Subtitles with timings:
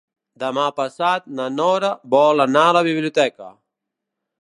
[0.43, 3.55] Demà passat na Nora vol anar a la biblioteca.